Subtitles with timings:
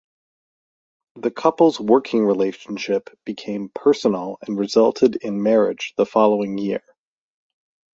[1.17, 6.81] The couple's working relationship became personal and resulted in marriage the following year.